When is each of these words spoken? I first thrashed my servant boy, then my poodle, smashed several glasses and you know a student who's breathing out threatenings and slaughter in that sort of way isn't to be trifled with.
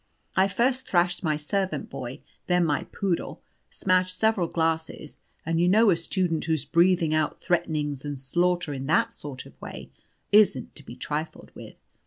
I 0.35 0.47
first 0.47 0.87
thrashed 0.87 1.21
my 1.21 1.37
servant 1.37 1.91
boy, 1.91 2.21
then 2.47 2.65
my 2.65 2.85
poodle, 2.85 3.43
smashed 3.69 4.17
several 4.17 4.47
glasses 4.47 5.19
and 5.45 5.61
you 5.61 5.67
know 5.69 5.91
a 5.91 5.95
student 5.95 6.45
who's 6.45 6.65
breathing 6.65 7.13
out 7.13 7.39
threatenings 7.39 8.03
and 8.03 8.17
slaughter 8.19 8.73
in 8.73 8.87
that 8.87 9.13
sort 9.13 9.45
of 9.45 9.61
way 9.61 9.91
isn't 10.31 10.73
to 10.73 10.83
be 10.83 10.95
trifled 10.95 11.51
with. 11.53 11.75